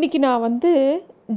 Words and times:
இன்றைக்கி 0.00 0.18
நான் 0.18 0.40
வந்து 0.40 0.70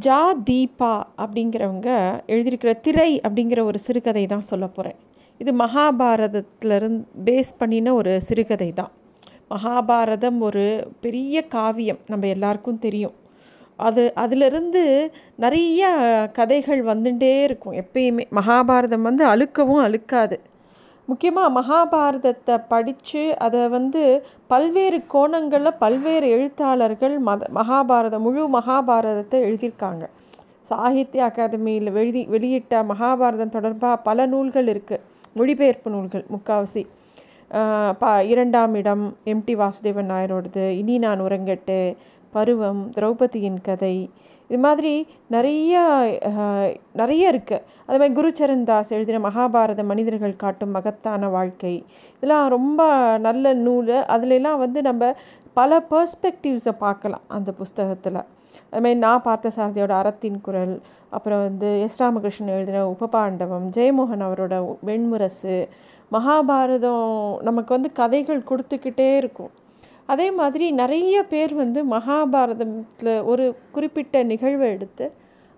ஜா 0.06 0.20
தீபா 0.50 0.92
அப்படிங்கிறவங்க 1.18 1.90
எழுதியிருக்கிற 2.28 2.80
திரை 2.80 3.20
அப்படிங்கிற 3.28 3.64
ஒரு 3.64 3.80
சிறுகதை 3.80 4.26
தான் 4.26 4.42
சொல்ல 4.42 4.68
போகிறேன் 4.68 4.96
இது 5.40 5.52
மகாபாரதத்திலிருந்து 5.54 7.04
பேஸ் 7.26 7.52
பண்ணின 7.58 7.94
ஒரு 7.94 8.22
சிறுகதை 8.22 8.74
தான். 8.74 8.92
மகாபாரதம் 9.50 10.40
ஒரு 10.40 10.94
பெரிய 11.00 11.48
காவியம் 11.48 12.00
நம்ம 12.08 12.28
எல்லாருக்கும் 12.28 12.80
தெரியும். 12.80 13.14
அது 13.76 14.14
அதிலிருந்து 14.14 15.12
நிறைய 15.36 15.92
கதைகள் 16.34 16.84
வந்துட்டே 16.86 17.44
இருக்கும். 17.44 17.74
எப்பயுமே 17.74 18.26
மகாபாரதம் 18.40 19.02
வந்து 19.02 19.26
அழுக்கவும் 19.26 19.84
அழுக்காது. 19.88 20.40
முக்கியமாக 21.08 21.54
மகாபாரதத்தை 21.60 22.56
படித்து 22.68 23.24
அதை 23.38 23.62
வந்து 23.68 24.04
பல்வேறு 24.48 25.00
கோணங்களில் 25.08 25.80
பல்வேறு 25.80 26.28
எழுத்தாளர்கள் 26.28 27.16
மத 27.20 27.50
மகாபாரதம் 27.54 28.24
முழு 28.28 28.44
மகாபாரதத்தை 28.50 29.40
எழுதியிருக்காங்க. 29.48 30.04
சாகித்ய 30.62 31.24
அகாதமியில் 31.26 31.92
வெளி 31.92 32.22
வெளியிட்ட 32.26 32.84
மகாபாரதம் 32.84 33.50
தொடர்பாக 33.50 33.96
பல 34.02 34.26
நூல்கள் 34.26 34.68
இருக்குது 34.68 35.04
மொழிபெயர்ப்பு 35.36 35.90
நூல்கள் 35.90 36.26
முக்காவாசி 36.32 36.84
ப 38.00 38.12
இரண்டாம் 38.24 38.74
இடம் 38.76 39.04
எம்டி 39.26 39.54
வாசுதேவன் 39.56 40.10
நாயரோடது 40.12 40.64
இனி 40.78 40.96
நான் 40.98 41.22
உறங்கட்டு 41.22 41.78
பருவம் 42.34 42.82
திரௌபதியின் 42.96 43.60
கதை 43.62 43.96
இது 44.48 44.60
மாதிரி 44.66 44.94
நிறைய 45.36 45.74
நிறைய 47.02 47.32
இருக்குது 47.34 47.64
அது 47.88 47.98
மாதிரி 48.00 48.16
குருச்சரன் 48.20 48.66
தாஸ் 48.70 48.94
எழுதின 48.98 49.22
மகாபாரத 49.28 49.84
மனிதர்கள் 49.92 50.42
காட்டும் 50.44 50.76
மகத்தான 50.78 51.30
வாழ்க்கை. 51.36 51.76
இதெல்லாம் 52.18 52.48
ரொம்ப 52.56 52.82
நல்ல 53.28 53.54
நூல். 53.66 53.96
அதுலலாம் 54.16 54.62
வந்து 54.66 54.82
நம்ம 54.90 55.14
பல 55.60 55.80
பர்ஸ்பெக்டிவ்ஸை 55.92 56.74
பார்க்கலாம் 56.86 57.26
அந்த 57.38 57.50
புஸ்தகத்தில். 57.62 58.22
அதுமாதிரி 58.72 59.00
நான் 59.06 59.26
பார்த்த 59.28 59.52
சாரதியோட 59.56 59.94
அறத்தின் 60.02 60.40
குரல் 60.46 60.76
அப்புறம் 61.16 61.42
வந்து 61.48 61.68
எஸ் 61.86 62.00
ராமகிருஷ்ணன் 62.04 62.54
எழுதின 62.58 62.86
உபபாண்டவம் 62.94 63.66
ஜெயமோகன் 63.76 64.24
அவரோட 64.28 64.56
வெண்முரசு 64.88 65.58
மகாபாரதம் 66.12 67.12
நமக்கு 67.48 67.72
வந்து 67.76 67.92
கதைகள் 68.00 68.48
கொடுத்துக்கிட்டே 68.50 69.08
இருக்கும். 69.22 69.52
அதே 70.10 70.28
மாதிரி 70.40 70.66
நிறைய 70.82 71.16
பேர் 71.32 71.54
வந்து 71.64 71.80
மகாபாரதத்தில் 71.96 73.14
ஒரு 73.32 73.46
குறிப்பிட்ட 73.76 74.24
நிகழ்வை 74.32 74.68
எடுத்து 74.76 75.06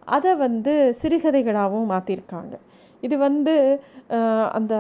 அதை 0.08 0.32
வந்து 0.46 0.74
சிறுகதைகளாகவும் 1.02 1.92
மாற்றிருக்காங்க 1.94 2.56
இது 3.04 3.16
வந்து 3.28 3.56
அந்த 4.58 4.73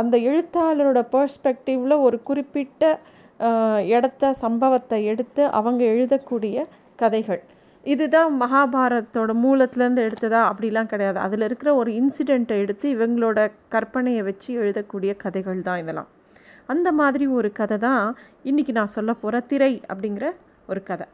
அந்த 0.00 0.16
எழுத்தாளரோட 0.30 1.00
பர்ஸ்பெக்டிவில் 1.14 2.02
ஒரு 2.06 2.16
குறிப்பிட்ட 2.28 2.82
இடத்த 3.96 4.32
சம்பவத்தை 4.42 4.98
எடுத்து 5.12 5.42
அவங்க 5.58 5.82
எழுதக்கூடிய 5.94 6.56
கதைகள். 7.02 7.40
இதுதான் 7.86 8.32
மகாபாரதத்தோட 8.42 9.32
மூலத்துலேருந்து 9.44 10.04
எடுத்ததா? 10.08 10.40
அப்படிலாம் 10.50 10.90
கிடையாது. 10.92 11.18
அதில் 11.26 11.44
இருக்கிற 11.48 11.70
ஒரு 11.80 11.90
இன்சிடெண்ட்டை 12.00 12.56
எடுத்து 12.64 12.86
இவங்களோட 12.96 13.38
கற்பனையை 13.74 14.22
வச்சு 14.28 14.50
எழுதக்கூடிய 14.62 15.12
கதைகள் 15.24 15.66
தான் 15.68 15.80
இதெல்லாம். 15.82 16.10
அந்த 16.72 16.88
மாதிரி 17.00 17.26
ஒரு 17.38 17.48
கதை 17.58 17.76
தான் 17.86 18.04
இன்றைக்கி 18.50 18.72
நான் 18.78 18.94
சொல்ல 18.96 19.10
போகிற 19.22 19.40
திரை 19.50 19.72
அப்படிங்கிற 19.92 20.26
ஒரு 20.70 20.80
கதை. 20.88 21.06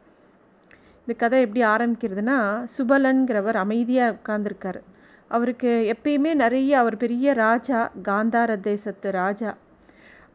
இந்த 1.01 1.13
கதை 1.21 1.37
எப்படி 1.45 1.61
ஆரம்பிக்கிறதுனா 1.73 2.37
சுபலன்கிறவர் 2.75 3.57
அமைதியாக 3.63 4.15
உட்காந்துருக்காரு 4.17 4.81
அவருக்கு 5.35 5.71
எப்பயுமே 5.93 6.31
நிறைய 6.43 6.71
அவர் 6.81 6.97
பெரிய 7.03 7.33
ராஜா 7.43 7.79
காந்தார 8.07 8.51
தேசத்து 8.69 9.11
ராஜா. 9.21 9.51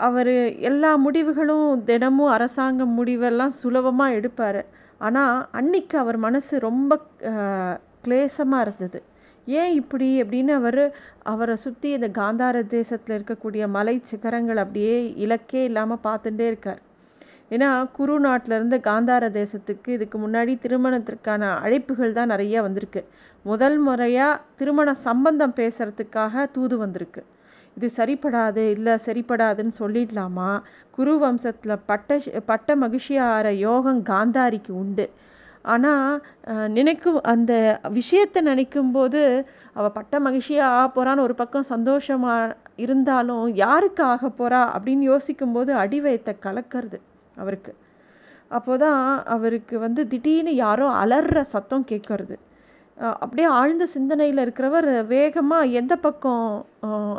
அவர் 0.07 0.33
எல்லா 0.71 0.91
முடிவுகளும் 1.07 1.71
தினமும் 1.91 2.35
அரசாங்க 2.37 2.85
முடிவெல்லாம் 2.99 3.55
சுலபமாக 3.61 4.17
எடுப்பார். 4.19 4.63
ஆனால் 5.07 5.37
அன்னைக்கு 5.59 5.97
அவர் 6.03 6.19
மனசு 6.27 6.55
ரொம்ப 6.69 6.99
கிளேசமாக 8.05 8.65
இருந்தது. 8.67 9.01
ஏன் 9.47 9.73
இப்படி 9.73 10.09
அப்படின்னு 10.23 10.53
அவர் 10.61 10.83
அவரை 11.23 11.57
சுற்றி 11.57 11.89
இந்த 11.93 12.09
காந்தார 12.21 12.67
தேசத்தில் 12.67 13.17
இருக்கக்கூடிய 13.19 13.69
மலை 13.69 13.97
சிகரங்கள் 14.05 14.63
அப்படியே 14.65 14.95
இலக்கே 15.25 15.63
இல்லாமல் 15.65 16.05
பார்த்துட்டே 16.05 16.47
இருக்கார். 16.47 16.81
ஏன்னா 17.51 17.69
குரு 17.93 18.17
நாட்டிலேருந்து 18.21 18.77
காந்தார 18.89 19.25
தேசத்துக்கு 19.39 19.89
இதுக்கு 19.89 20.17
முன்னாடி 20.19 20.53
திருமணத்திற்கான 20.65 21.43
அழைப்புகள் 21.65 22.13
தான் 22.13 22.33
நிறைய 22.33 22.63
வந்திருக்கு. 22.63 23.03
முதல் 23.45 23.79
முறையாக 23.79 24.41
திருமண 24.57 24.95
சம்பந்தம் 24.95 25.55
பேசுகிறதுக்காக 25.57 26.47
தூது 26.53 26.77
வந்திருக்கு. 26.79 27.23
இது 27.77 27.89
சரிப்படாது 27.97 28.63
இல்லை 28.71 28.95
சரிப்படாதுன்னு 29.07 29.75
சொல்லிடலாமா? 29.79 30.51
குரு 30.91 31.13
வம்சத்தில் 31.25 31.83
பட்ட 31.87 32.19
பட்ட 32.47 32.77
மகிழ்ச்சியாகிற 32.77 33.51
யோகம் 33.59 34.03
காந்தாரிக்கு 34.03 34.73
உண்டு. 34.83 35.07
ஆனால் 35.65 36.13
நினைக்கும் 36.77 37.19
அந்த 37.33 37.53
விஷயத்தை 37.99 38.41
நினைக்கும்போது 38.51 39.23
அவள் 39.79 39.95
பட்ட 39.99 40.21
மகிழ்ச்சியாக 40.27 40.77
ஆக 40.77 40.87
போகிறான்னு 40.89 41.25
ஒரு 41.27 41.35
பக்கம் 41.41 41.71
சந்தோஷமாக 41.73 42.57
இருந்தாலும் 42.85 43.45
யாருக்கு 43.65 44.03
ஆக 44.13 44.29
போகிறா 44.41 44.61
அப்படின்னு 44.77 45.05
யோசிக்கும்போது 45.13 45.71
அடிவயத்தை 45.83 46.33
கலக்கிறது 46.47 46.99
அவருக்கு. 47.37 47.73
அப்போ 48.51 48.75
தான் 48.85 49.03
அவருக்கு 49.35 49.75
வந்து 49.79 50.03
திடீர்னு 50.13 50.53
யாரோ 50.65 50.87
அலற 51.03 51.43
சத்தம் 51.55 51.89
கேட்கறது 51.91 52.37
அப்படியே 53.23 53.49
ஆழ்ந்த 53.59 53.85
சிந்தனையில் 53.93 54.43
இருக்கிறவர் 54.45 54.89
வேகமாக 55.13 55.75
எந்த 55.81 55.95
பக்கம் 56.07 56.47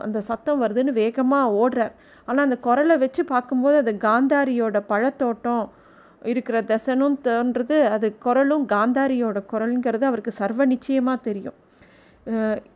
அந்த 0.06 0.20
சத்தம் 0.30 0.62
வருதுன்னு 0.64 0.92
வேகமாக 1.00 1.54
ஓடுறார். 1.62 1.94
ஆனால் 2.28 2.46
அந்த 2.48 2.58
குரலை 2.66 2.96
வச்சு 3.04 3.22
பார்க்கும்போது 3.32 3.78
அது 3.84 3.94
காந்தாரியோட 4.08 4.80
பழத்தோட்டம் 4.92 5.64
இருக்கிற 6.22 6.58
தசனும் 6.62 7.18
தோன்றது 7.28 7.78
அது 7.96 8.08
குரலும் 8.26 8.66
காந்தாரியோட 8.74 9.40
குரலுங்கிறது 9.52 10.06
அவருக்கு 10.10 10.34
சர்வ 10.42 10.66
நிச்சயமாக 10.66 11.26
தெரியும் 11.28 11.60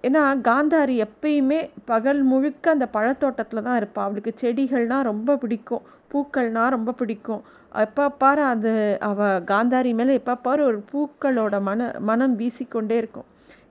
ஏன்னா 0.08 0.22
காந்தாரி 0.48 0.96
எப்பயுமே 1.06 1.60
பகல் 1.86 2.22
முழுக்க 2.24 2.72
அந்த 2.76 2.86
பழத்தோட்டத்தில் 2.96 3.66
தான் 3.68 3.78
இருப்பாள் 3.82 4.06
அவளுக்கு 4.08 4.32
செடிகள்னால் 4.42 5.08
ரொம்ப 5.12 5.36
பிடிக்கும் 5.44 5.84
பூக்கள்னால் 6.12 6.74
ரொம்ப 6.76 6.92
பிடிக்கும். 7.00 7.42
எப்போ 7.86 8.04
பாரு 8.22 8.44
அது 8.54 8.72
அவள் 9.10 9.40
காந்தாரி 9.52 9.92
மேலே 10.00 10.14
எப்போ 10.20 10.36
பாரு 10.46 10.62
ஒரு 10.70 10.80
பூக்களோட 10.92 11.56
மன 11.70 11.88
மனம் 12.10 12.36
வீசிக்கொண்டே 12.42 12.98
இருக்கும். 13.02 13.28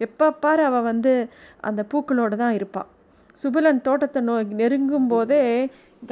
எப்போ 0.07 0.27
பாரு 0.45 0.63
அவள் 0.71 0.89
வந்து 0.91 1.13
அந்த 1.69 1.81
பூக்களோடு 1.93 2.37
தான் 2.43 2.57
இருப்பாள் 2.59 2.89
சுபலன் 3.39 3.81
தோட்டத்தை 3.87 4.21
நோ 4.23 4.35
நெருங்கும் 4.61 5.09
போதே 5.13 5.41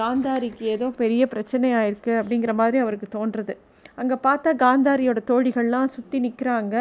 காந்தாரிக்கு 0.00 0.64
ஏதோ 0.75 0.86
பெரிய 1.03 1.22
பிரச்சனையாக 1.32 1.88
இருக்குது 1.91 2.19
அப்படிங்கிற 2.20 2.53
மாதிரி 2.60 2.78
அவருக்கு 2.84 3.08
தோன்றுறது 3.16 3.54
அங்கே 4.00 4.16
பார்த்தா 4.26 4.50
காந்தாரியோட 4.64 5.20
தோழிகள்லாம் 5.30 5.92
சுற்றி 5.94 6.19
நிற்கிறாங்க 6.26 6.76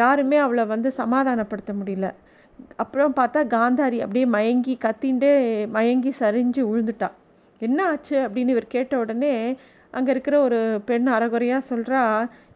யாருமே 0.00 0.36
அவளை 0.36 0.64
வந்து 0.64 0.90
சமாதானப்படுத்த 0.98 1.72
முடியல. 1.80 2.06
அப்புறம் 2.82 3.12
பார்த்தா 3.18 3.40
காந்தாரி 3.56 3.98
அப்படியே 4.04 4.26
மயங்கி 4.36 4.74
கத்தின்ண்டே 4.84 5.32
மயங்கி 5.76 6.12
சரிஞ்சு 6.20 6.62
விழுந்துட்டா 6.68 7.08
என்ன 7.60 7.78
ஆச்சு? 7.84 8.16
அப்படின்னு 8.26 8.54
இவர் 8.54 8.74
கேட்ட 8.74 8.92
உடனே 8.98 9.34
அங்கே 9.90 10.10
இருக்கிற 10.10 10.36
ஒரு 10.40 10.58
பெண் 10.84 11.08
அறகுறையாக 11.16 11.68
சொல்கிறா 11.70 12.02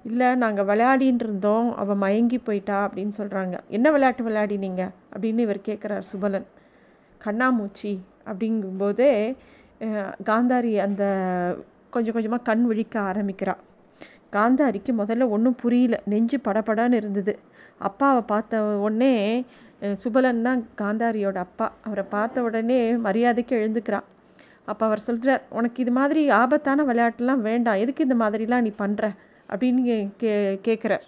இல்லை 0.08 0.28
நாங்கள் 0.34 0.68
விளையாடின்னு 0.70 1.24
இருந்தோம். 1.26 1.68
அவள் 1.82 2.00
மயங்கி 2.04 2.38
போயிட்டா 2.38 2.76
அப்படின்னு 2.86 3.14
சொல்கிறாங்க 3.20 3.56
என்ன 3.68 3.90
விளையாட்டு 3.90 4.24
விளையாடினீங்க? 4.28 4.82
அப்படின்னு 5.14 5.38
இவர் 5.38 5.66
கேட்குறார் 5.68 6.06
சுபலன். 6.12 6.46
கண்ணாமூச்சி 7.20 7.92
அப்படிங்கும்போதே 8.30 9.12
காந்தாரி 10.28 10.72
அந்த 10.86 11.04
கொஞ்சம் 11.94 12.14
கொஞ்சமாக 12.16 12.46
கண் 12.48 12.64
விழிக்க 12.70 12.94
ஆரம்பிக்கிறாள் 13.10 13.62
காந்தாரிக்கு 14.36 14.92
முதல்ல 15.00 15.28
ஒன்றும் 15.34 15.58
புரியல. 15.62 15.96
நெஞ்சு 16.12 16.38
படப்படான்னு 16.46 16.98
இருந்தது. 17.00 17.32
அப்பாவை 17.88 18.22
பார்த்த 18.32 18.62
உடனே 18.86 19.12
சுபலன் 20.02 20.42
தான் 20.48 20.60
காந்தாரியோட 20.80 21.38
அப்பா. 21.46 21.66
அவரை 21.86 22.04
பார்த்த 22.14 22.42
உடனே 22.48 22.78
மரியாதைக்கு 23.06 23.54
எழுந்துக்கிறான் 23.60 24.06
அப்போ 24.70 24.82
அவர் 24.88 25.06
சொல்கிறார் 25.08 25.42
உனக்கு 25.58 25.78
இது 25.84 25.92
மாதிரி 25.98 26.22
ஆபத்தான 26.40 26.84
விளையாட்டுலாம் 26.90 27.42
வேண்டாம். 27.48 27.80
எதுக்கு 27.84 28.06
இந்த 28.06 28.16
மாதிரிலாம் 28.22 28.64
நீ 28.66 28.72
பண்ணுற 28.82 29.04
அப்படின்னு 29.52 29.82
கே 30.22 30.32
கேட்குறார் 30.68 31.04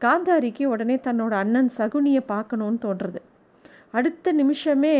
காந்தாரிக்கு 0.00 0.64
உடனே 0.74 0.96
தன்னோட 1.06 1.32
அண்ணன் 1.42 1.70
சகுனியை 1.78 2.22
பார்க்கணுன்னு 2.32 2.84
தோன்றுறது. 2.86 3.20
அடுத்த 3.94 4.32
நிமிஷமே 4.32 4.96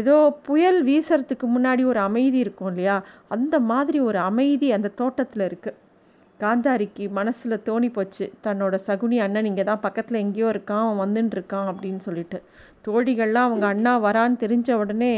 ஏதோ 0.00 0.16
புயல் 0.48 0.80
வீசுறதுக்கு 0.88 1.46
முன்னாடி 1.56 1.84
ஒரு 1.84 2.00
அமைதி 2.08 2.38
இருக்கும் 2.38 2.70
இல்லையா? 2.72 2.96
அந்த 3.28 3.60
மாதிரி 3.72 3.98
ஒரு 4.00 4.18
அமைதி 4.30 4.68
அந்த 4.72 4.88
தோட்டத்தில் 5.00 5.44
இருக்குது 5.50 5.78
காந்தாரிக்கு 6.40 7.04
மனசில் 7.18 7.62
தோணி 7.68 7.88
போச்சு. 7.92 8.24
தன்னோட 8.46 8.74
சகுனி 8.86 9.18
அண்ணன் 9.26 9.48
இங்கே 9.50 9.64
தான் 9.64 9.80
பக்கத்தில் 9.80 10.20
எங்கேயோ 10.24 10.48
இருக்கான் 10.54 10.82
அவன் 10.84 11.00
வந்துட்டு 11.04 11.36
இருக்கான் 11.38 11.68
அப்படின்னு 11.70 12.00
சொல்லிட்டு. 12.08 12.38
தோழிகள்லாம் 12.86 13.48
அவங்க 13.48 13.66
அண்ணா 13.66 13.92
வரான்னு 14.06 14.36
தெரிஞ்ச 14.44 14.70
உடனே 14.82 15.14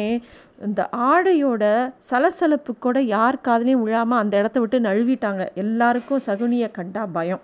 இந்த 0.69 0.83
ஆடையோட 1.11 1.65
சலசலப்பு 2.11 2.73
கூட 2.87 2.99
யார் 3.17 3.45
காதலையும் 3.49 3.85
விழாமல் 3.87 4.19
அந்த 4.19 4.35
இடத்த 4.39 4.61
விட்டு 4.61 4.81
நழுவிட்டாங்க. 4.81 5.45
எல்லாருக்கும் 5.65 6.25
சகுனியை 6.27 6.71
கண்டா 6.71 7.05
பயம். 7.19 7.43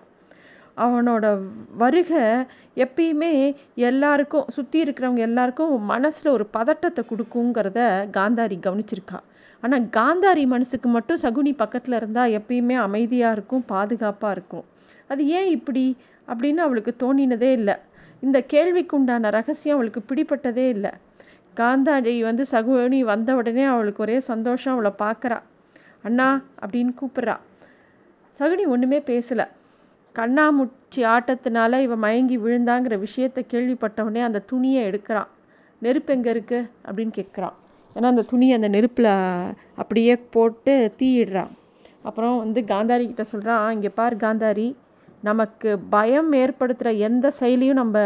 அவனோட 0.77 1.25
வருகை 1.77 2.23
எப்பயுமே 2.77 3.55
எல்லாருக்கும் 3.75 4.47
சுற்றி 4.49 4.83
இருக்கிறவங்க 4.83 5.17
எல்லாருக்கும் 5.17 5.83
மனசில் 5.83 6.33
ஒரு 6.33 6.47
பதட்டத்தை 6.47 7.05
கொடுக்குங்கிறத 7.11 7.81
காந்தாரி 8.17 8.57
கவனிச்சிருக்கா. 8.67 9.19
ஆனால் 9.61 9.87
காந்தாரி 9.97 10.47
மனசுக்கு 10.47 10.89
மட்டும் 10.89 11.21
சகுனி 11.23 11.53
பக்கத்தில் 11.57 11.95
இருந்தால் 11.95 12.31
எப்பயுமே 12.31 12.75
அமைதியாக 12.75 13.33
இருக்கும் 13.33 13.65
பாதுகாப்பாக 13.65 14.33
இருக்கும். 14.33 14.65
அது 15.09 15.27
ஏன் 15.27 15.49
இப்படி? 15.49 15.97
அப்படின்னு 16.29 16.57
அவளுக்கு 16.57 16.95
தோணினதே 16.99 17.53
இல்லை. 17.53 17.77
இந்த 18.21 18.45
கேள்விக்குண்டான 18.53 19.31
ரகசியம் 19.31 19.77
அவளுக்கு 19.77 20.01
பிடிப்பட்டதே 20.09 20.69
இல்லை. 20.69 20.91
காந்தாரி 21.57 22.23
வந்து 22.23 22.45
சகுனி 22.51 23.01
வந்த 23.01 23.35
உடனே 23.35 23.65
அவளுக்கு 23.65 24.03
ஒரே 24.03 24.21
சந்தோஷம் 24.21 24.73
அவளை 24.73 24.93
பார்க்குறா 24.99 25.39
அண்ணா 26.03 26.43
அப்படின்னு 26.61 26.95
கூப்பிட்றா. 27.01 27.37
சகுனி 28.41 28.67
ஒன்றுமே 28.67 28.99
பேசலை. 28.99 29.47
கண்ணாமூச்சி 30.19 31.01
ஆட்டத்தினால 31.15 31.81
இவன் 31.87 32.03
மயங்கி 32.05 32.37
விழுந்தாங்கிற 32.39 32.99
விஷயத்தை 32.99 33.43
கேள்விப்பட்டவொடனே 33.53 34.23
அந்த 34.29 34.45
துணியை 34.51 34.83
எடுக்கிறான். 34.91 35.31
நெருப்பு 35.79 36.13
எங்கே 36.15 36.33
இருக்குது 36.33 36.69
அப்படின்னு 36.87 37.15
கேட்குறான். 37.21 37.57
ஏன்னா 37.97 38.09
அந்த 38.13 38.25
துணியை 38.31 38.55
அந்த 38.59 38.69
நெருப்பில் 38.77 39.13
அப்படியே 39.81 40.15
போட்டு 40.37 40.75
தீயிடுறான். 41.01 41.53
அப்புறம் 42.09 42.37
வந்து 42.39 42.61
காந்தாரி 42.61 43.05
கிட்ட 43.11 43.25
சொல்கிறான் 43.33 43.67
இங்கே 43.73 43.91
பார் 43.99 44.17
காந்தாரி 44.17 44.69
நமக்கு 45.29 45.79
பயம் 45.95 46.33
ஏற்படுத்துகிற 46.33 46.91
எந்த 47.09 47.27
செயலையும் 47.41 47.81
நம்ம 47.83 47.99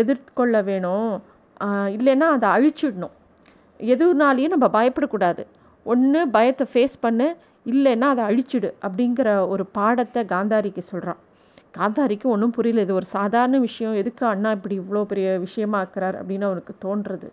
எதிர்கொள்ள 0.00 0.56
வேணும். 0.62 1.12
இல்லைன்னா 1.96 2.26
அதை 2.36 2.48
அழிச்சிடணும். 2.56 3.14
எதுனாலையும் 3.80 4.54
நம்ம 4.54 4.66
பயப்படக்கூடாது. 4.78 5.42
ஒன்று 5.92 6.20
பயத்தை 6.36 6.64
ஃபேஸ் 6.72 6.96
பண்ணு. 7.00 7.26
இல்லைன்னா 7.66 8.06
அதை 8.14 8.24
அழிச்சிடு 8.24 8.68
அப்படிங்கிற 8.86 9.48
ஒரு 9.48 9.66
பாடத்தை 9.66 10.24
காந்தாரிக்கு 10.24 10.78
சொல்கிறான் 10.78 11.20
காந்தாரிக்கு 11.78 12.26
ஒன்றும் 12.34 12.50
புரியல. 12.50 12.80
இது 12.80 12.94
ஒரு 12.94 13.06
சாதாரண 13.06 13.58
விஷயம். 13.58 13.94
எதுக்கு 13.94 14.26
அண்ணா 14.26 14.50
இப்படி 14.50 14.78
இவ்வளோ 14.80 15.02
பெரிய 15.04 15.38
விஷயமா 15.38 15.78
ஆக்குறார் 15.84 16.16
அப்படின்னு 16.20 16.46
அவனுக்கு 16.50 16.74
தோன்றுறது 16.84 17.28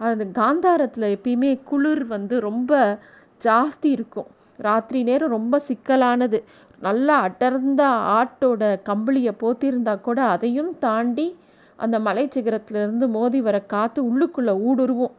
அது 0.00 0.24
காந்தாரத்தில் 0.38 1.06
எப்பயுமே 1.16 1.50
குளிர் 1.62 2.06
வந்து 2.06 2.40
ரொம்ப 2.40 2.98
ஜாஸ்தி 3.44 3.88
இருக்கும். 3.96 4.28
ராத்திரி 4.58 5.02
நேரம் 5.02 5.30
ரொம்ப 5.30 5.60
சிக்கலானது. 5.68 6.38
நல்லா 6.78 7.20
அடர்ந்த 7.20 7.82
ஆட்டோட 8.18 8.62
கம்பளியை 8.88 9.32
போத்திருந்தா 9.42 10.00
கூட 10.00 10.22
அதையும் 10.24 10.78
தாண்டி 10.78 11.36
அந்த 11.76 12.00
மலை 12.00 12.28
சிகரத்துலேருந்து 12.34 13.06
மோதி 13.08 13.40
வர 13.40 13.60
காற்று 13.60 14.00
உள்ளுக்குள்ளே 14.10 14.54
ஊடுருவும். 14.68 15.14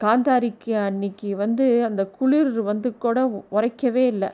காந்தாரிக்கு 0.00 0.72
அன்னைக்கு 0.86 1.30
வந்து 1.36 1.66
அந்த 1.84 2.02
குளிர் 2.18 2.54
வந்து 2.70 2.90
கூட 2.98 3.18
உரைக்கவே 3.52 4.04
இல்லை. 4.12 4.30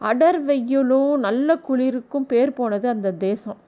அடர் 0.00 0.40
வெயிலும் 0.48 1.12
நல்ல 1.18 1.48
குளிருக்கும் 1.68 2.26
பேர் 2.26 2.52
போனது 2.52 2.86
அந்த 2.88 3.10
தேசம். 3.26 3.60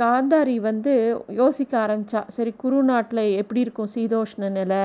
காந்தாரி 0.00 0.56
வந்து 0.68 0.92
யோசிக்க 1.40 1.72
ஆரம்பித்தா 1.84 2.20
சரி 2.26 2.52
குரு 2.62 2.78
நாட்டில் 2.82 3.22
எப்படி 3.40 3.60
இருக்கும் 3.60 3.92
சீதோஷ்ண 3.94 4.50
நிலை? 4.50 4.82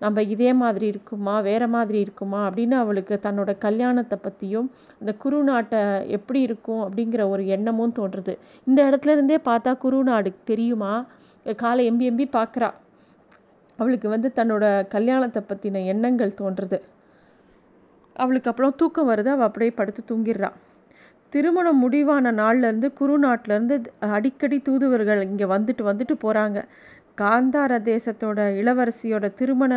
நம்ம 0.00 0.22
இதே 0.34 0.50
மாதிரி 0.52 0.86
இருக்குமா? 0.86 1.34
வேறு 1.40 1.68
மாதிரி 1.68 1.98
இருக்குமா? 2.00 2.40
அப்படின்னு 2.48 2.76
அவளுக்கு 2.82 3.14
தன்னோட 3.22 3.50
கல்யாணத்தை 3.58 4.16
பற்றியும் 4.22 4.68
இந்த 5.00 5.12
குரு 5.14 5.38
நாட்டை 5.42 5.80
எப்படி 6.08 6.40
இருக்கும் 6.40 6.82
அப்படிங்கிற 6.84 7.22
ஒரு 7.28 7.44
எண்ணமும் 7.56 7.96
தோன்றுறது 7.98 8.34
இந்த 8.66 8.80
இடத்துல 8.90 9.14
இருந்தே 9.16 9.38
பார்த்தா 9.44 9.72
குரு 9.76 10.00
நாடு 10.02 10.32
தெரியுமா? 10.44 10.92
காலை 11.58 11.82
எம்பி 11.90 12.06
எம்பி 12.10 12.26
பார்க்குறா. 12.38 12.70
அவளுக்கு 13.78 14.08
வந்து 14.08 14.28
தன்னோட 14.36 14.64
கல்யாணத்தை 14.88 15.42
பற்றின 15.48 15.82
எண்ணங்கள் 15.92 16.38
தோன்றுறது 16.40 16.78
அவளுக்கு 18.16 18.50
அப்புறம் 18.50 18.74
தூக்கம் 18.76 19.10
வருது. 19.10 19.30
அவள் 19.34 19.48
அப்படியே 19.48 19.72
படுத்து 19.80 20.02
தூங்கிடுறான் 20.10 20.56
திருமணம் 21.32 21.78
முடிவான 21.78 22.32
நாள்லேருந்து 22.32 22.88
குரு 22.92 23.14
நாட்டிலேருந்து 23.18 23.76
அடிக்கடி 24.16 24.58
தூதுவர்கள் 24.60 25.20
இங்கே 25.22 25.46
வந்துட்டு 25.54 25.82
வந்துட்டு 25.90 26.14
போகிறாங்க 26.24 26.58
காந்தார 27.20 27.72
தேசத்தோட 27.90 28.40
இளவரசியோட 28.60 29.26
திருமண 29.34 29.72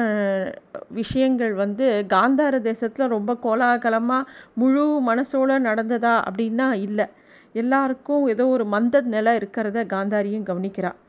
விஷயங்கள் 1.00 1.54
வந்து 1.54 1.86
காந்தார 2.13 2.56
தேசத்தில் 2.69 3.13
ரொம்ப 3.15 3.38
கோலாகலமாக 3.44 4.30
முழு 4.54 4.86
மனசோடு 5.09 5.57
நடந்ததா 5.69 6.15
அப்படின்னா 6.27 6.68
இல்லை. 6.88 7.07
எல்லாருக்கும் 7.54 8.27
ஏதோ 8.27 8.44
ஒரு 8.47 8.65
மந்த 8.65 9.01
நிலை 9.15 9.31
இருக்கிறத 9.38 9.80
காந்தாரியும் 9.94 10.47
கவனிக்கிறாள் 10.50 11.00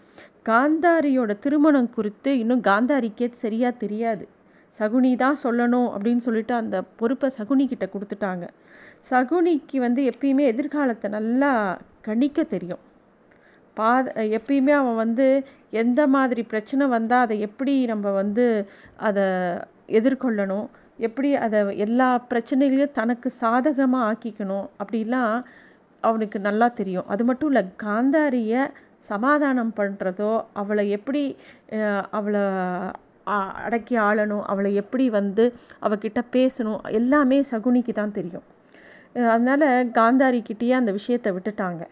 காந்தாரியோட 0.50 1.32
திருமணம் 1.44 1.90
குறித்து 1.96 2.30
இன்னும் 2.42 2.62
காந்தாரிக்கே 2.68 3.26
சரியாக 3.42 3.80
தெரியாது. 3.82 4.24
சகுனி 4.78 5.10
தான் 5.22 5.38
சொல்லணும் 5.44 5.88
அப்படின்னு 5.94 6.22
சொல்லிட்டு 6.26 6.54
அந்த 6.54 6.76
பொறுப்பை 7.00 7.28
சகுனி 7.38 7.64
கிட்ட 7.72 7.86
கொடுத்துட்டாங்க. 7.94 8.44
சகுனிக்கு 9.10 9.76
வந்து 9.86 10.02
எப்பயுமே 10.12 10.44
எதிர்காலத்தை 10.52 11.08
நல்லா 11.18 11.52
கணிக்க 12.06 12.44
தெரியும். 12.54 12.82
பாத 13.76 14.12
எப்பயுமே 14.38 14.72
அவன் 14.78 15.00
வந்து 15.04 15.26
எந்த 15.82 16.00
மாதிரி 16.14 16.42
பிரச்சனை 16.52 16.86
வந்தால் 16.96 17.24
அதை 17.26 17.36
எப்படி 17.48 17.74
நம்ம 17.92 18.06
வந்து 18.20 18.46
அதை 19.08 19.26
எதிர்கொள்ளணும்? 19.98 20.66
எப்படி 21.06 21.28
அதை 21.44 21.60
எல்லா 21.86 22.08
பிரச்சனைகளையும் 22.30 22.96
தனக்கு 23.00 23.28
சாதகமாக 23.42 24.08
ஆக்கிக்கணும்? 24.10 24.66
அப்படிலாம் 24.82 25.34
அவனுக்கு 26.02 26.38
நல்லா 26.48 26.68
தெரியும். 26.80 27.08
அது 27.14 27.22
மட்டும் 27.28 27.50
இல்லை 27.52 27.62
காந்தாரியை 27.84 28.62
சமாதானம் 29.10 29.72
பண்ணுறதோ 29.78 30.32
அவளை 30.60 30.84
எப்படி 30.96 31.22
அவளை 32.18 32.42
அடக்கி 33.66 33.96
ஆளணும் 34.08 34.44
அவளை 34.52 34.70
எப்படி 34.82 35.04
வந்து 35.18 35.44
அவகிட்ட 35.86 36.20
பேசணும் 36.36 36.80
எல்லாமே 36.98 37.38
சகுனிக்கு 37.52 37.92
தான் 38.00 38.16
தெரியும். 38.18 38.46
அதனால் 39.34 39.66
காந்தாரிக்கிட்டேயே 39.98 40.74
அந்த 40.80 40.90
விஷயத்தை 40.98 41.30
விட்டுட்டாங்க. 41.36 41.82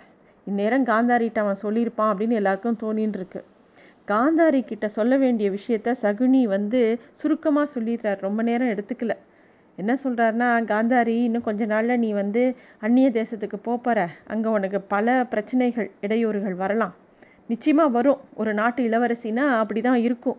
இந்நேரம் 0.46 0.86
காந்தாரிகிட்ட 0.92 1.40
அவன் 1.44 1.62
சொல்லியிருப்பான் 1.64 2.10
அப்படின்னு 2.12 2.38
எல்லாருக்கும் 2.40 2.80
தோணின்னு 2.82 3.18
இருக்கு 3.20 3.40
காந்தாரி 4.12 4.60
கிட்ட 4.68 4.86
சொல்ல 4.98 5.14
வேண்டிய 5.24 5.48
விஷயத்த 5.56 5.90
சகுனி 6.04 6.40
வந்து 6.54 6.80
சுருக்கமாக 7.20 7.66
சொல்லிடுறார். 7.74 8.20
ரொம்ப 8.26 8.40
நேரம் 8.48 8.72
எடுத்துக்கல. 8.74 9.14
என்ன 9.81 9.93
சொல்கிறாருன்னா 10.05 10.49
காந்தாரி 10.71 11.17
இன்னும் 11.27 11.47
கொஞ்ச 11.49 11.67
நாளில் 11.73 12.00
நீ 12.05 12.11
வந்து 12.21 12.43
அந்நிய 12.87 13.09
தேசத்துக்கு 13.19 13.59
போகிற 13.69 13.99
அங்கே 14.32 14.49
உனக்கு 14.56 14.79
பல 14.94 15.06
பிரச்சனைகள் 15.32 15.88
இடையூறுகள் 16.06 16.56
வரலாம். 16.62 16.94
நிச்சயமாக 17.53 17.94
வரும். 17.97 18.21
ஒரு 18.41 18.50
நாட்டு 18.61 18.81
இளவரசினா 18.88 19.44
அப்படி 19.62 19.81
தான் 19.88 20.00
இருக்கும். 20.06 20.38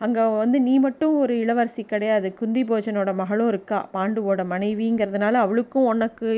அங்கே 0.00 0.22
வந்து 0.42 0.58
நீ 0.66 0.74
மட்டும் 0.86 1.14
ஒரு 1.22 1.34
இளவரசி 1.42 1.82
கிடையாது. 1.92 2.28
குந்தி 2.40 2.62
போஜனோட 2.70 3.10
மகளும் 3.20 3.50
இருக்கா. 3.52 3.78
பாண்டுவோட 3.94 4.42
மனைவிங்கிறதுனால 4.54 5.34
அவளுக்கும் 5.44 5.88
உனக்கு 5.92 6.30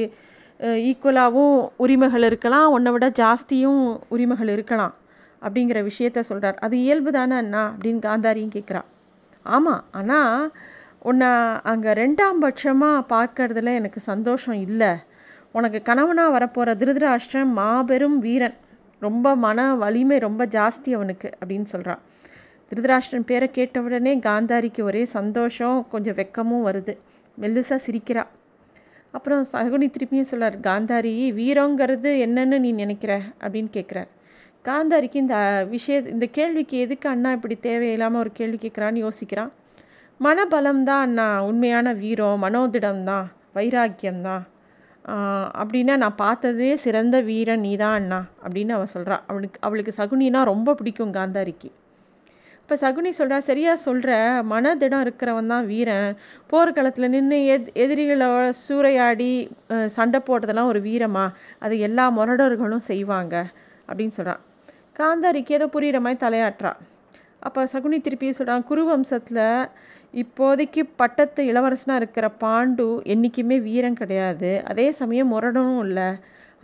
ஈக்குவலாகவும் 0.90 1.56
உரிமைகள் 1.84 2.26
இருக்கலாம். 2.28 2.68
உன்னை 2.76 2.90
விட 2.96 3.06
ஜாஸ்தியும் 3.22 3.82
உரிமைகள் 4.16 4.52
இருக்கலாம். 4.56 4.94
அப்படிங்கிற 5.42 5.78
விஷயத்த 5.88 6.20
சொல்கிறார் 6.28 6.58
அது 6.66 6.74
இயல்பு 6.84 7.10
தானே 7.16 7.34
அண்ணா? 7.42 7.62
அப்படின்னு 7.72 8.00
காந்தாரியும் 8.08 8.54
கேட்குறா 8.56 8.82
ஆமாம் 9.46 9.82
ஆனால் 10.00 10.36
உன்னை 11.04 11.30
அங்கே 11.70 11.90
ரெண்டாம் 12.00 12.38
பட்சமாக 12.44 13.00
பார்க்கறதுல 13.14 13.72
எனக்கு 13.80 14.00
சந்தோஷம் 14.10 14.58
இல்லை. 14.66 14.92
உனக்கு 15.52 15.78
கணவனாக 15.88 16.34
வரப்போகிற 16.36 16.70
திருதராஷ்டிரன் 16.80 17.50
மாபெரும் 17.58 18.18
வீரன். 18.18 18.56
ரொம்ப 19.02 19.34
மன 19.44 19.58
வலிமை 19.82 20.18
ரொம்ப 20.18 20.42
ஜாஸ்தி 20.56 20.90
அவனுக்கு 20.98 21.28
அப்படின்னு 21.40 21.68
சொல்கிறான் 21.72 22.02
திருதராஷ்டிரன் 22.70 23.26
பேரை 23.30 23.48
கேட்ட 23.56 23.82
உடனே 23.86 24.12
காந்தாரிக்கு 24.28 24.82
ஒரே 24.82 25.02
சந்தோஷம் 25.16 25.78
கொஞ்சம் 25.92 26.16
வெக்கமும் 26.20 26.64
வருது. 26.68 26.94
மெல்லுசாக 27.38 27.78
சிரிக்கிறா. 27.86 28.24
அப்புறம் 29.16 29.42
சகுனி 29.52 29.88
திருப்பியும் 29.96 30.30
சொல்கிறார் 30.30 30.56
காந்தாரி 30.68 31.12
வீரங்கிறது 31.40 32.12
என்னன்னு 32.26 32.56
நீ 32.64 32.70
நினைக்கிற? 32.82 33.12
அப்படின்னு 33.42 33.70
கேட்குறார் 33.76 34.10
காந்தாரிக்கு 34.64 35.18
இந்த 35.24 35.36
விஷய 35.74 35.98
இந்த 36.14 36.26
கேள்விக்கு 36.38 36.76
எதுக்கு 36.84 37.08
அண்ணா 37.08 37.32
இப்படி 37.38 37.56
தேவையில்லாமல் 37.68 38.22
ஒரு 38.24 38.32
கேள்வி 38.32 38.58
கேட்குறான்னு 38.62 39.04
யோசிக்கிறான். 39.06 39.52
மனபலம்தான் 40.24 40.88
தான் 40.88 41.04
அண்ணா. 41.06 41.28
உண்மையான 41.48 41.88
வீரம் 42.02 42.42
மனோதிடம்தான் 42.44 43.26
வைராக்கியம்தான். 43.56 44.44
அப்படின்னா 45.60 45.94
நான் 46.02 46.20
பார்த்ததே 46.24 46.68
சிறந்த 46.84 47.16
வீரன் 47.30 47.64
நீ 47.66 47.72
தான் 47.82 47.96
அண்ணா 48.00 48.20
அப்படின்னு 48.44 48.74
அவள் 48.76 48.92
சொல்கிறான் 48.92 49.24
அவளுக்கு 49.30 49.58
அவளுக்கு 49.66 49.92
சகுனினா 49.98 50.42
ரொம்ப 50.52 50.74
பிடிக்கும் 50.78 51.16
காந்தாரிக்கு. 51.16 51.70
இப்போ 52.60 52.76
சகுனி 52.82 53.10
சொல்கிறா 53.18 53.38
சரியாக 53.48 53.84
சொல்கிற 53.86 54.10
மனதிடம் 54.52 55.02
இருக்கிறவன் 55.04 55.50
தான் 55.52 55.66
வீரன். 55.72 56.08
போர்க்களத்தில் 56.50 57.12
நின்று 57.14 57.38
எத் 57.54 57.68
எதிரிகளோட 57.84 58.46
சூறையாடி 58.64 59.30
சண்டை 59.96 60.20
போட்டதெல்லாம் 60.28 60.70
ஒரு 60.72 60.80
வீரமா? 60.88 61.26
அது 61.64 61.74
எல்லா 61.88 62.06
முரடர்களும் 62.18 62.88
செய்வாங்க. 62.90 63.34
அப்படின்னு 63.88 64.16
சொல்கிறான் 64.18 64.42
காந்தாரிக்கு 65.00 65.56
ஏதோ 65.58 65.66
புரிகிற 65.74 65.98
மாதிரி 66.04 66.18
தலையாட்டுறான் 66.24 66.80
அப்போ 67.46 67.60
சகுனி 67.72 67.98
திருப்பி 68.04 68.28
சொல்கிறான் 68.38 68.66
குருவம்சத்தில் 68.70 69.46
இப்போதைக்கு 70.22 70.82
பட்டத்து 71.00 71.40
இளவரசனாக 71.50 72.00
இருக்கிற 72.00 72.26
பாண்டு 72.42 72.86
என்றைக்குமே 73.12 73.56
வீரம் 73.68 73.98
கிடையாது. 74.00 74.50
அதே 74.70 74.86
சமயம் 75.00 75.32
முரடனும் 75.32 75.80
இல்லை. 75.86 76.08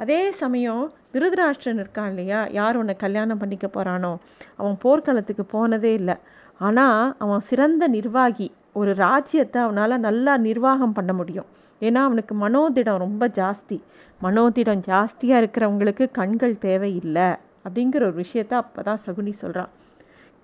அதே 0.02 0.20
சமயம் 0.42 0.84
திருதராஷ்டிரன் 1.14 1.80
இருக்கான் 1.82 2.10
இல்லையா? 2.12 2.40
யார் 2.58 2.78
உன்னை 2.80 2.94
கல்யாணம் 2.96 3.40
பண்ணிக்க 3.42 3.66
போகிறானோ 3.66 4.12
அவன் 4.60 4.76
போர்க்களத்துக்கு 4.84 5.44
போனதே 5.56 5.92
இல்லை. 6.00 6.16
ஆனால் 6.58 7.02
அவன் 7.24 7.42
சிறந்த 7.50 7.84
நிர்வாகி. 7.96 8.48
ஒரு 8.72 8.92
ராஜ்யத்தை 9.04 9.58
அவனால் 9.66 10.04
நல்லா 10.08 10.34
நிர்வாகம் 10.48 10.96
பண்ண 10.98 11.12
முடியும். 11.12 11.48
ஏன்னா 11.80 12.00
அவனுக்கு 12.08 12.34
மனோதிடம் 12.44 13.02
ரொம்ப 13.06 13.26
ஜாஸ்தி. 13.40 13.78
மனோதிடம் 14.22 14.82
ஜாஸ்தியாக 14.90 15.40
இருக்கிறவங்களுக்கு 15.42 16.06
கண்கள் 16.20 16.56
தேவையில்லை. 16.68 17.28
அப்படிங்கிற 17.64 18.02
ஒரு 18.08 18.16
விஷயத்த 18.24 18.52
அப்போ 18.62 18.82
தான் 18.82 19.00
சகுனி 19.06 19.32
சொல்கிறான் 19.42 19.70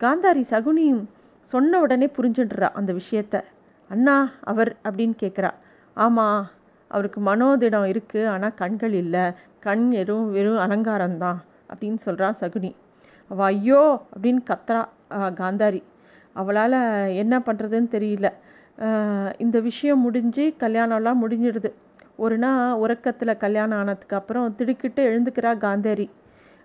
காந்தாரி 0.00 0.42
சகுனியும் 0.50 1.04
சொன்ன 1.52 1.80
உடனே 1.84 2.06
புரிஞ்சுடுறா 2.16 2.68
அந்த 2.78 2.90
விஷயத்த. 3.00 3.36
அண்ணா 3.90 4.16
அவர் 4.50 4.70
அப்படின்னு 4.86 5.16
கேட்குறா 5.22 5.50
ஆமாம் 5.96 6.40
அவருக்கு 6.90 7.20
மனோதிடம் 7.28 7.86
இருக்குது 7.92 8.30
ஆனால் 8.32 8.56
கண்கள் 8.60 8.94
இல்லை. 9.02 9.24
கண் 9.66 9.84
வெறும் 9.94 10.26
வெறும் 10.34 10.60
அலங்காரம்தான் 10.64 11.38
அப்படின்னு 11.70 12.00
சொல்கிறா 12.06 12.28
சகுனி. 12.40 12.70
அவள் 13.30 13.46
ஐயோ 13.52 13.82
அப்படின்னு 14.14 14.42
கத்துறா 14.50 14.82
காந்தாரி. 15.40 15.80
அவளால் 16.36 16.78
என்ன 17.22 17.34
பண்ணுறதுன்னு 17.46 17.88
தெரியல. 17.96 18.28
இந்த 19.44 19.56
விஷயம் 19.68 20.04
முடிஞ்சு 20.06 20.44
கல்யாணம்லாம் 20.62 21.22
முடிஞ்சிடுது. 21.22 21.70
ஒரு 22.24 22.36
நாள் 22.44 22.78
உறக்கத்தில் 22.82 23.40
கல்யாணம் 23.44 23.78
ஆனதுக்கு 23.80 24.16
அப்புறம் 24.20 24.54
திடுக்கிட்டு 24.58 25.02
எழுந்துக்கிறா 25.10 25.52
காந்தாரி. 25.64 26.06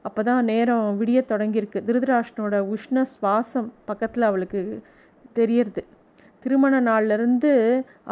அப்போ 0.06 0.22
தான் 0.30 0.48
நேரம் 0.52 0.86
விடிய 1.00 1.20
தொடங்கியிருக்கு. 1.32 1.80
திருதராஷ்டனோட 1.88 2.58
உஷ்ண 2.76 3.04
சுவாசம் 3.14 3.68
பக்கத்தில் 3.90 4.28
அவளுக்கு 4.30 4.62
தெரியறது. 5.40 5.82
திருமண 6.44 6.76
நாள்லேருந்து 6.88 7.52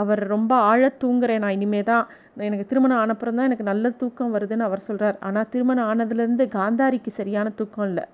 அவர் 0.01 0.21
ரொம்ப 0.33 0.51
ஆழ 0.71 0.81
தூங்குறேன் 1.03 1.41
நான் 1.43 1.55
இனிமே 1.57 1.81
தான் 1.91 2.05
எனக்கு 2.47 2.65
திருமணம் 2.71 2.99
ஆனப்புறம் 3.03 3.37
தான் 3.37 3.47
எனக்கு 3.49 3.65
நல்ல 3.69 3.89
தூக்கம் 4.01 4.33
வருதுன்னு 4.35 4.67
அவர் 4.67 4.85
சொல்கிறார் 4.87 5.17
ஆனால் 5.27 5.49
திருமணம் 5.53 5.87
ஆனதுலேருந்து 5.91 6.45
காந்தாரிக்கு 6.57 7.11
சரியான 7.19 7.47
தூக்கம் 7.59 7.87
இல்லை. 7.89 8.05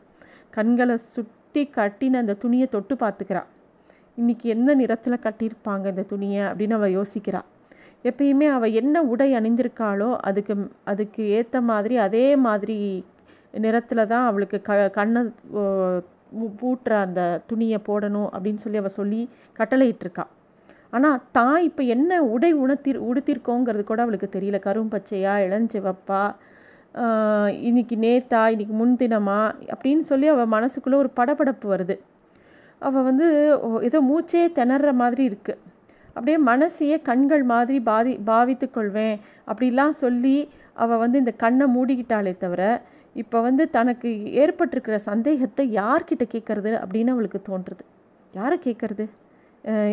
கண்களை 0.58 0.96
சுற்றி 1.14 1.64
கட்டின 1.78 2.20
அந்த 2.24 2.36
துணியை 2.44 2.68
தொட்டு 2.76 2.96
பார்த்துக்கிறா. 3.04 3.44
இன்றைக்கி 4.18 4.46
எந்த 4.56 4.72
நிறத்தில் 4.82 5.24
கட்டியிருப்பாங்க 5.26 5.86
இந்த 5.94 6.04
துணியை 6.14 6.42
அப்படின்னு 6.50 6.78
அவள் 6.80 6.96
யோசிக்கிறாள் 6.98 7.48
எப்பயுமே 8.10 8.48
அவள் 8.56 8.78
என்ன 8.82 8.96
உடை 9.12 9.28
அணிந்திருக்காளோ 9.40 10.10
அதுக்கு 10.30 10.54
அதுக்கு 10.92 11.22
ஏற்ற 11.38 11.62
மாதிரி 11.70 11.96
அதே 12.08 12.26
மாதிரி 12.48 12.78
நிறத்தில் 13.64 14.10
தான் 14.14 14.26
அவளுக்கு 14.30 14.58
க 14.68 14.78
கண்ணை 14.98 15.22
பூட்டுற 16.62 16.94
அந்த 17.06 17.22
துணியை 17.50 17.80
போடணும் 17.88 18.30
அப்படின்னு 18.36 18.64
சொல்லி 18.64 18.82
அவள் 18.82 18.98
சொல்லி 19.00 19.22
கட்டளையிட்டிருக்கா. 19.60 20.26
ஆனால் 20.96 21.22
தான் 21.38 21.60
இப்போ 21.68 21.84
என்ன 21.96 22.12
உடை 22.34 22.52
உணர்த்தி 22.64 22.92
உடுத்திருக்கோங்கிறது 23.10 23.84
கூட 23.86 24.02
அவளுக்கு 24.06 24.30
தெரியல. 24.36 24.60
கரும்பச்சையா 24.68 25.34
இளஞ்சிவப்பா 25.48 26.24
இன்னைக்கு 27.68 27.96
நேத்தா 28.04 28.42
இன்னைக்கு 28.54 28.76
முன்தினமா 28.82 29.40
அப்படின்னு 29.74 30.04
சொல்லி 30.12 30.28
அவள் 30.34 30.54
மனசுக்குள்ளே 30.58 30.98
ஒரு 31.04 31.10
படபடப்பு 31.20 31.68
வருது. 31.74 31.96
அவள் 32.82 33.08
வந்து 33.10 33.28
ஏதோ 33.88 34.00
மூச்சே 34.10 34.44
திணற 34.58 34.92
மாதிரி 35.02 35.24
இருக்குது 35.30 35.62
அப்படியே 36.16 36.38
மனசையே 36.50 36.98
கண்கள் 37.08 37.44
மாதிரி 37.52 37.78
பாதி 37.90 38.14
பாவித்து 38.30 38.68
கொள்வேன் 38.70 39.16
அப்படிலாம் 39.50 39.96
சொல்லி 40.04 40.38
அவள் 40.84 41.02
வந்து 41.04 41.18
இந்த 41.24 41.34
கண்ணை 41.44 41.66
மூடிக்கிட்டாளே 41.76 42.34
தவிர 42.44 42.62
இப்போ 43.16 43.38
வந்து 43.42 43.64
தனக்கு 43.70 44.10
ஏற்பட்டிருக்கிற 44.42 44.96
சந்தேகத்தை 45.12 45.64
யார்கிட்ட 45.74 46.24
கேட்குறது 46.34 46.72
அப்படின்னு 46.82 47.14
அவளுக்கு 47.16 47.40
தோன்றுறது 47.50 47.84
யாரை 48.34 48.58
கேட்குறது 48.66 49.06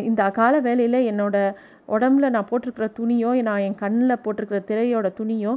இந்த 0.07 0.19
அகால 0.23 0.55
வேலையில் 0.59 1.07
என்னோடய 1.11 1.55
உடம்புல 1.87 2.29
நான் 2.29 2.49
போட்டிருக்கிற 2.49 2.87
துணியோ 2.99 3.29
நான் 3.43 3.63
என் 3.67 3.81
கண்ணில் 3.83 4.21
போட்டிருக்கிற 4.23 4.59
திரையோட 4.69 5.07
துணியோ 5.19 5.53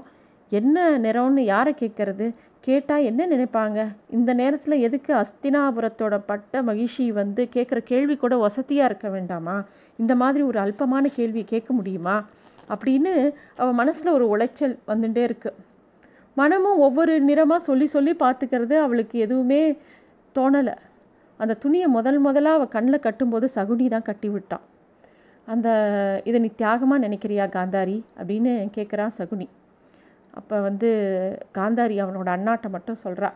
என்ன 0.52 0.76
நிறம்னு 0.98 1.42
யாரை 1.44 1.72
கேட்குறது 1.74 2.26
கேட்டால் 2.64 3.06
என்ன 3.10 3.22
நினைப்பாங்க? 3.26 3.78
இந்த 4.10 4.30
நேரத்தில் 4.34 4.82
எதுக்கு 4.86 5.12
அஸ்தினாபுரத்தோட 5.14 6.14
பட்ட 6.26 6.62
மகிழ்ச்சி 6.62 7.04
வந்து 7.12 7.42
கேட்குற 7.54 7.78
கேள்வி 7.90 8.16
கூட 8.16 8.34
வசதியாக 8.36 8.88
இருக்க 8.90 9.08
வேண்டாமா? 9.08 9.56
இந்த 9.98 10.14
மாதிரி 10.14 10.42
ஒரு 10.44 10.58
அல்பமான 10.64 11.04
கேள்வி 11.18 11.42
கேட்க 11.44 11.70
முடியுமா? 11.72 12.16
அப்படின்னு 12.68 13.12
அவள் 13.56 13.78
மனசில் 13.82 14.14
ஒரு 14.16 14.26
உளைச்சல் 14.34 14.76
வந்துட்டே 14.86 15.22
இருக்குது 15.28 15.58
மனமும் 16.36 16.82
ஒவ்வொரு 16.86 17.12
நிறமாக 17.28 17.66
சொல்லி 17.68 17.86
சொல்லி 17.86 18.12
பார்த்துக்கிறது 18.22 18.74
அவளுக்கு 18.84 19.16
எதுவுமே 19.26 19.60
தோணலை. 20.36 20.74
அந்த 21.40 21.56
துணியை 21.62 21.88
முதல் 21.96 22.18
முதலாக 22.18 22.58
அவள் 22.58 22.74
கண்ணில் 22.74 23.04
கட்டும்போது 23.06 23.46
சகுனி 23.54 23.86
தான் 23.94 24.08
கட்டி 24.08 24.28
விட்டான். 24.28 24.64
அந்த 25.48 25.68
இதை 26.28 26.38
நீ 26.44 26.50
தியாகமாக 26.62 27.04
நினைக்கிறியா 27.06 27.44
காந்தாரி? 27.56 27.96
அப்படின்னு 28.20 28.52
கேட்குறான் 28.76 29.12
சகுனி. 29.18 29.46
அப்போ 30.38 30.56
வந்து 30.68 30.88
காந்தாரி 31.58 31.96
அவனோட 32.04 32.28
அண்ணாட்டை 32.36 32.68
மட்டும் 32.76 33.02
சொல்கிறா 33.04 33.30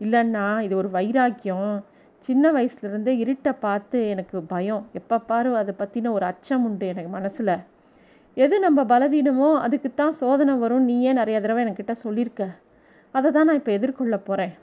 இல்லைன்னா 0.00 0.44
இது 0.66 0.74
ஒரு 0.76 0.88
வைராக்கியம். 0.96 1.74
சின்ன 2.22 2.50
வயசுலேருந்தே 2.52 3.12
இருட்டை 3.24 3.52
பார்த்து 3.66 3.98
எனக்கு 4.14 4.36
பயம். 4.54 4.82
எப்போ 5.00 5.16
பாரு 5.30 5.50
அதை 5.62 5.74
பற்றின 5.78 6.12
ஒரு 6.12 6.24
அச்சம் 6.32 6.64
உண்டு 6.68 6.86
எனக்கு 6.92 7.10
மனசில். 7.18 7.54
எது 8.36 8.56
நம்ம 8.64 8.80
பலவீனமோ 8.90 9.48
அதுக்கு 9.64 9.88
தான் 9.90 10.14
சோதனை 10.20 10.54
வரும். 10.62 10.86
நீயே 10.90 11.10
நிறைய 11.18 11.36
தடவை 11.40 11.60
என்கிட்ட 11.64 11.94
சொல்லியிருக்க. 12.04 12.42
அதை 13.14 13.28
தான் 13.36 13.46
நான் 13.48 13.60
இப்போ 13.60 13.72
எதிர்கொள்ள 13.78 14.16
போகிறேன் 14.28 14.54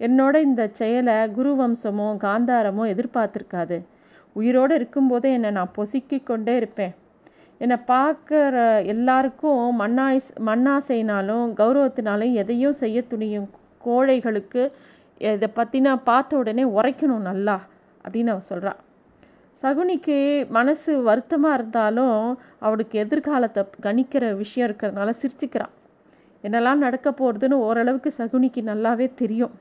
என்னோட 0.00 0.34
இந்த 0.46 0.62
செயலை 0.78 1.14
குரு 1.36 1.52
வம்சமோ 1.60 2.08
காந்தாரமோ 2.24 2.84
எதிர்பார்த்துருக்காது. 2.92 3.78
உயிரோடு 4.36 4.72
இருக்கும்போதே 4.78 5.30
என்னை 5.36 5.50
நான் 5.58 5.74
பொசுக்கி 5.76 6.18
கொண்டே 6.22 6.54
இருப்பேன். 6.60 6.92
என்னை 7.60 7.78
பார்க்குற 7.92 8.56
எல்லாருக்கும் 8.94 9.64
மண்ணாய் 9.80 10.20
மண்ணாசைனாலும் 10.48 11.48
கௌரவத்தினாலும் 11.60 12.36
எதையும் 12.42 12.78
செய்ய 12.82 13.00
துணியும் 13.12 13.48
கோழைகளுக்கு 13.86 14.62
இதை 15.34 15.48
பற்றினா 15.58 15.92
பார்த்த 16.10 16.40
உடனே 16.42 16.64
உரைக்கணும் 16.76 17.28
நல்லா 17.30 17.56
அப்படின்னு 18.04 18.32
அவள் 18.34 18.48
சொல்கிறான் 18.50 18.80
சகுனிக்கு 19.62 20.18
மனசு 20.48 20.92
வருத்தமாக 21.02 21.54
இருந்தாலும் 21.54 22.38
அவளுக்கு 22.58 22.98
எதிர்காலத்தை 22.98 23.62
கணிக்கிற 23.86 24.24
விஷயம் 24.36 24.66
இருக்கிறதுனால 24.68 25.10
சிரிச்சுக்கிறான் 25.22 25.74
என்னெல்லாம் 26.44 26.84
நடக்க 26.84 27.08
போகிறதுன்னு 27.10 27.56
ஓரளவுக்கு 27.66 28.10
சகுனிக்கு 28.18 28.60
நல்லாவே 28.62 29.14
தெரியும். 29.14 29.52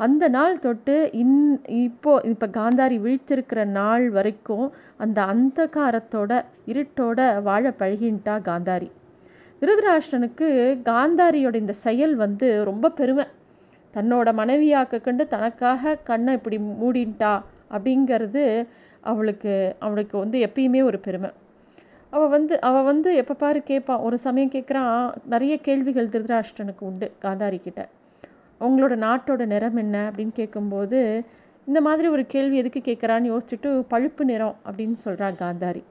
அந்த 0.00 0.24
நாள் 0.28 0.56
தொட்டு 0.58 0.96
இன் 1.12 1.36
இப்போ 1.66 2.12
இப்போ 2.24 2.46
காந்தாரி 2.46 2.96
விழிச்சிருக்கிற 3.04 3.60
நாள் 3.78 4.10
வரைக்கும் 4.10 4.66
அந்த 4.96 5.18
அந்தகாரத்தோட 5.32 6.32
இருட்டோட 6.72 7.42
வாழ 7.42 7.74
பழகின்ட்டா 7.80 8.34
காந்தாரி. 8.48 8.88
விருதராஷ்டனுக்கு 9.62 10.48
காந்தாரியோட 10.90 11.54
இந்த 11.54 11.74
செயல் 11.86 12.14
வந்து 12.14 12.48
ரொம்ப 12.64 12.90
பெருமை. 12.90 13.26
தன்னோட 13.94 14.28
மனைவியாக்க 14.32 15.00
கண்டு 15.00 15.24
தனக்காக 15.28 15.98
கண்ணை 16.10 16.32
இப்படி 16.34 16.58
மூடின்ட்டா 16.82 17.32
அப்படிங்கிறது 17.70 18.44
அவளுக்கு 19.10 19.52
அவளுக்கு 19.78 20.16
வந்து 20.18 20.38
எப்பயுமே 20.46 20.80
ஒரு 20.84 20.98
பெருமை. 20.98 21.30
அவள் 22.12 22.28
வந்து 22.28 22.54
அவள் 22.60 22.86
வந்து 22.90 23.10
எப்போ 23.14 23.34
பாரு 23.34 23.60
கேட்பான் 23.62 24.02
ஒரு 24.06 24.16
சமயம் 24.18 24.50
கேட்குறான் 24.50 24.96
நிறைய 25.24 25.54
கேள்விகள் 25.60 26.10
திருதராஷ்டனுக்கு 26.14 26.82
உண்டு 26.90 27.06
காந்தாரி 27.24 27.58
கிட்ட. 27.60 27.82
உங்களோட 28.60 28.94
நாட்டோட 29.06 29.42
நிறம் 29.46 29.76
என்ன? 29.76 29.96
அப்படின்னு 30.10 30.34
கேட்கும்போது 30.34 30.98
இந்த 31.66 31.80
மாதிரி 31.80 32.08
ஒரு 32.08 32.22
கேள்வி 32.26 32.56
எதுக்கு 32.56 32.80
கேட்குறான்னு 32.84 33.30
யோசிச்சுட்டு 33.32 33.70
பழுப்பு 33.88 34.24
நிறம் 34.24 34.56
அப்படின்னு 34.66 34.96
சொல்கிறா 35.04 35.28
காந்தாரி. 35.42 35.82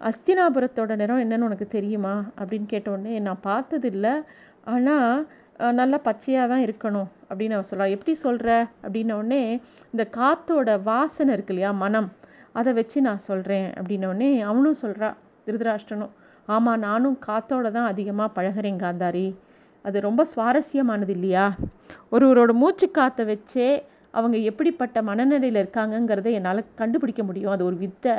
அஸ்தினாபுரத்தோட 0.00 0.92
நிறம் 0.96 1.22
என்னன்னு 1.24 1.48
உனக்கு 1.48 1.66
தெரியுமா? 1.66 2.14
அப்படின்னு 2.40 2.66
கேட்டோடனே 2.74 3.14
நான் 3.20 3.44
பார்த்ததில்ல 3.44 4.08
ஆனால் 4.64 5.26
நல்லா 5.78 5.98
பச்சையாக 5.98 6.46
தான் 6.52 6.64
இருக்கணும் 6.66 7.08
அப்படின்னு 7.30 7.56
அவன் 7.56 7.70
சொல்கிறான் 7.70 7.94
எப்படி 7.96 8.14
சொல்கிற 8.14 8.50
அப்படின்னோடனே 8.82 9.42
இந்த 9.92 10.04
காற்றோட 10.18 10.70
வாசனை 10.82 11.32
இருக்கு 11.34 11.52
இல்லையா 11.54 11.70
மனம். 11.84 12.08
அதை 12.54 12.72
வச்சு 12.72 12.98
நான் 13.00 13.26
சொல்கிறேன் 13.28 13.68
அப்படின்னோடனே 13.78 14.28
அவனும் 14.40 14.80
சொல்கிறா 14.82 15.08
திருதராஷ்டனும் 15.46 16.12
ஆமாம் 16.48 16.78
நானும் 16.78 17.16
காற்றோட 17.26 17.66
தான் 17.70 17.90
அதிகமாக 17.92 18.34
பழகிறேன் 18.36 18.80
காந்தாரி. 18.84 19.26
அது 19.84 19.98
ரொம்ப 20.00 20.22
சுவாரஸ்யமானது 20.32 21.08
இல்லையா? 21.08 21.46
ஒருவரோட 22.12 22.52
மூச்சு 22.52 22.86
காற்றை 22.90 23.24
வச்சே 23.32 23.68
அவங்க 24.14 24.36
எப்படிப்பட்ட 24.50 24.98
மனநிலையில் 25.02 25.60
இருக்காங்கங்கிறத 25.62 26.28
என்னால் 26.30 26.62
கண்டுபிடிக்க 26.74 27.22
முடியும். 27.22 27.50
அது 27.50 27.64
ஒரு 27.64 27.76
வித்தை. 27.76 28.14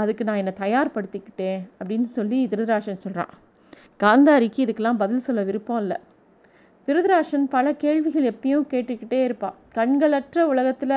அதுக்கு 0.00 0.22
நான் 0.24 0.40
என்னை 0.42 0.54
தயார்படுத்திக்கிட்டேன் 0.60 1.60
அப்படின்னு 1.80 2.08
சொல்லி 2.18 2.38
திருதராஷன் 2.52 3.02
சொல்கிறான் 3.04 3.32
காந்தாரிக்கு 4.00 4.60
இதுக்கெல்லாம் 4.64 5.00
பதில் 5.02 5.24
சொல்ல 5.26 5.42
விருப்பம் 5.42 5.80
இல்லை. 5.82 5.98
திருதராஷன் 6.88 7.44
பல 7.48 7.66
கேள்விகள் 7.82 8.30
எப்பயும் 8.32 8.68
கேட்டுக்கிட்டே 8.72 9.20
இருப்பாள் 9.24 9.58
கண்களற்ற 9.74 10.40
உலகத்தில் 10.52 10.96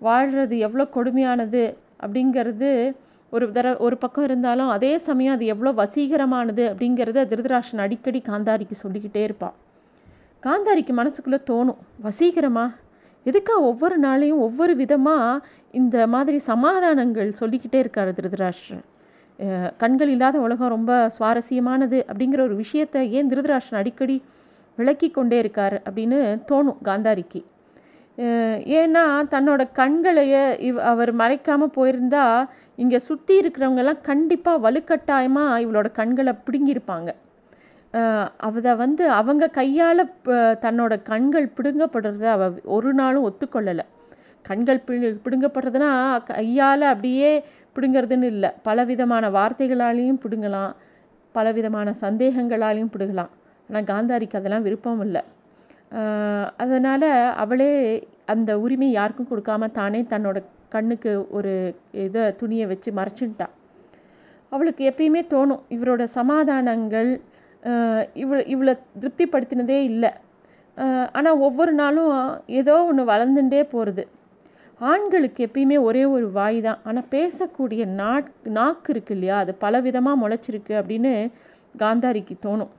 வாழ்கிறது 0.00 0.56
எவ்வளோ 0.58 0.84
கொடுமையானது 0.96 1.64
அப்படிங்கிறது 2.02 2.70
ஒரு 3.32 3.46
தர 3.52 3.72
ஒரு 3.78 3.96
பக்கம் 3.98 4.26
இருந்தாலும் 4.28 4.70
அதே 4.74 4.92
சமயம் 4.98 5.34
அது 5.36 5.46
எவ்வளோ 5.54 5.72
வசீகரமானது 5.82 6.62
அப்படிங்கிறத 6.70 7.26
திருதராஷன் 7.32 7.82
அடிக்கடி 7.86 8.20
காந்தாரிக்கு 8.28 8.76
சொல்லிக்கிட்டே 8.82 9.22
இருப்பாள் 9.22 9.56
காந்தாரிக்கு 10.42 10.92
மனசுக்குள்ளே 10.98 11.38
தோணும் 11.50 11.80
வசீகரமா? 12.04 12.66
எதுக்கா 13.26 13.54
ஒவ்வொரு 13.70 13.96
நாளையும் 14.04 14.42
ஒவ்வொரு 14.46 14.72
விதமாக 14.76 15.42
இந்த 15.74 16.06
மாதிரி 16.06 16.38
சமாதானங்கள் 16.50 17.30
சொல்லிக்கிட்டே 17.32 17.78
இருக்கார் 17.78 18.10
திருதராஷ்டிரன். 18.18 18.84
கண்கள் 19.76 20.10
இல்லாத 20.14 20.36
உலகம் 20.40 20.72
ரொம்ப 20.76 20.92
சுவாரஸ்யமானது 21.16 21.98
அப்படிங்கிற 22.10 22.40
ஒரு 22.48 22.56
விஷயத்தை 22.56 23.02
ஏன் 23.18 23.30
திருதராஷ்டிரன் 23.32 23.80
அடிக்கடி 23.82 24.16
விளக்கி 24.78 25.08
கொண்டே 25.10 25.38
இருக்கார் 25.38 25.76
அப்படின்னு 25.86 26.18
தோணும் 26.50 26.80
காந்தாரிக்கு. 26.88 27.40
ஏன்னா 28.80 29.02
தன்னோட 29.34 29.62
கண்களையே 29.78 30.42
இவ் 30.68 30.78
அவர் 30.90 31.12
மறைக்காமல் 31.20 31.74
போயிருந்தா 31.76 32.24
இங்கே 32.82 32.98
சுற்றி 33.08 33.34
இருக்கிறவங்கெல்லாம் 33.42 34.02
கண்டிப்பாக 34.08 34.62
வலுக்கட்டாயமாக 34.66 35.60
இவளோட 35.64 35.88
கண்களை 36.00 36.32
பிடுங்கியிருப்பாங்க. 36.46 37.10
அதை 38.48 38.72
வந்து 38.82 39.04
அவங்க 39.20 39.44
கையால் 39.60 40.02
தன்னோட 40.64 40.94
கண்கள் 41.10 41.48
பிடுங்கப்படுறத 41.56 42.26
அவ 42.34 42.50
ஒரு 42.76 42.92
நாளும் 43.00 43.26
ஒத்துக்கொள்ளலை. 43.28 43.86
கண்கள் 44.44 44.84
பிடு 44.86 45.08
பிடுங்கப்படுறதுனா 45.24 45.90
கையால் 46.30 46.84
அப்படியே 46.92 47.32
பிடுங்கிறதுன்னு 47.74 48.28
இல்லை. 48.34 48.50
பலவிதமான 48.68 49.24
வார்த்தைகளாலேயும் 49.38 50.22
பிடுங்கலாம். 50.24 50.72
பலவிதமான 51.34 51.88
சந்தேகங்களாலையும் 52.04 52.94
பிடுங்கலாம். 52.94 53.34
ஆனால் 53.68 53.90
காந்தாரிக்கு 53.90 54.38
அதெல்லாம் 54.40 54.66
விருப்பம் 54.68 55.02
இல்லை. 55.06 55.22
அதனால் 56.62 57.08
அவளே 57.42 57.72
அந்த 58.32 58.50
உரிமை 58.64 58.88
யாருக்கும் 58.98 59.30
கொடுக்காம 59.30 59.70
தானே 59.78 60.00
தன்னோட 60.12 60.38
கண்ணுக்கு 60.74 61.12
ஒரு 61.36 61.52
இதை 62.06 62.24
துணியை 62.40 62.66
வச்சு 62.72 62.90
மறைச்சுட்டா 62.98 63.46
அவளுக்கு 64.54 64.82
எப்பயுமே 64.90 65.22
தோணும் 65.32 65.64
இவரோட 65.76 66.02
சமாதானங்கள் 66.18 67.10
இவள் 68.22 68.44
இவளை 68.52 68.74
திருப்திப்படுத்தினதே 69.02 69.78
இல்லை. 69.90 70.10
ஆனால் 71.18 71.40
ஒவ்வொரு 71.46 71.72
நாளும் 71.80 72.14
ஏதோ 72.60 72.74
ஒன்று 72.90 73.02
வளர்ந்துட்டே 73.12 73.62
போகிறது 73.74 74.04
ஆண்களுக்கு 74.90 75.40
எப்பயுமே 75.46 75.76
ஒரே 75.88 76.02
ஒரு 76.16 76.26
வாய் 76.38 76.58
தான் 76.66 76.82
ஆனால் 76.88 77.08
பேசக்கூடிய 77.16 77.82
நாக் 78.00 78.30
நாக்கு 78.58 78.90
இருக்கு 78.94 79.14
இல்லையா? 79.16 79.36
அது 79.42 79.52
பலவிதமாக 79.64 80.20
முளைச்சிருக்கு 80.22 80.74
அப்படின்னு 80.80 81.12
காந்தாரிக்கு 81.82 82.36
தோணும். 82.46 82.72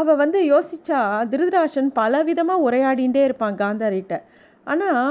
அவள் 0.00 0.20
வந்து 0.22 0.38
யோசிச்சா 0.52 1.00
திருதராஷன் 1.32 1.90
பலவிதமாக 1.98 2.64
உரையாடிகிட்டே 2.66 3.22
இருப்பான் 3.28 3.60
காந்தாரிட்ட. 3.62 4.14
ஆனால் 4.72 5.10